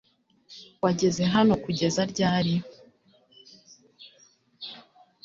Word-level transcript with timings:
Wageze 0.83 1.23
hano 1.33 1.53
kugeza 1.63 2.01
ryari? 2.11 2.53